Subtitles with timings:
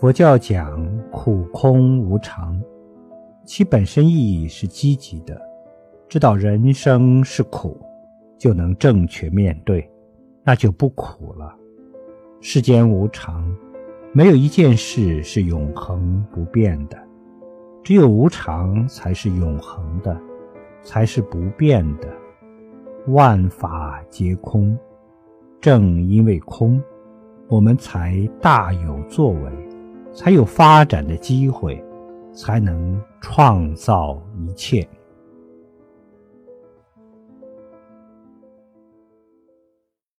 [0.00, 2.56] 佛教讲苦空无常，
[3.44, 5.36] 其本身意义是积极的，
[6.08, 7.76] 知道人生是苦，
[8.38, 9.90] 就能正确面对，
[10.44, 11.52] 那就不苦了。
[12.40, 13.44] 世间无常，
[14.12, 16.96] 没有一件事是永恒不变的，
[17.82, 20.16] 只有无常才是永恒的，
[20.80, 22.08] 才是不变的。
[23.08, 24.78] 万法皆空，
[25.60, 26.80] 正因为空，
[27.48, 29.57] 我们才大有作为。
[30.18, 31.80] 才有发展的机会，
[32.34, 34.84] 才能创造一切。